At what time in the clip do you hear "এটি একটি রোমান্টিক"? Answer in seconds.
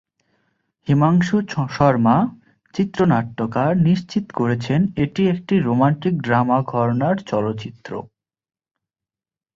4.95-6.13